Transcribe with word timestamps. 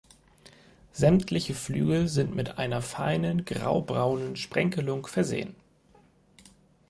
Sämtliche 0.93 1.53
Flügel 1.53 2.07
sind 2.07 2.33
mit 2.35 2.57
einer 2.57 2.81
feinen 2.81 3.45
graubraunen 3.45 4.35
Sprenkelung 4.35 5.05
versehen. 5.05 5.53